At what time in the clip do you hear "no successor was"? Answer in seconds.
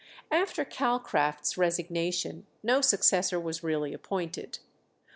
2.63-3.61